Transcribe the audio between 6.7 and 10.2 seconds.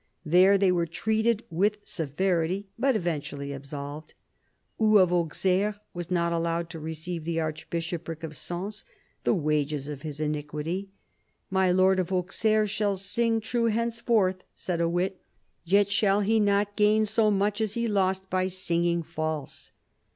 to receive the archbishopric of Sens, the "wages of his